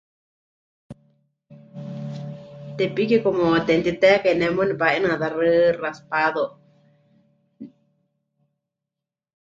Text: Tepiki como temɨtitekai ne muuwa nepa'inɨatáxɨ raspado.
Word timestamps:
Tepiki 2.77 3.17
como 3.23 3.45
temɨtitekai 3.67 4.35
ne 4.37 4.47
muuwa 4.55 4.65
nepa'inɨatáxɨ 4.67 5.43
raspado. 5.81 6.45